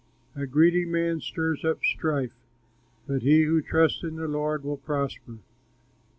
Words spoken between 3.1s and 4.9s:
he who trusts in the Lord will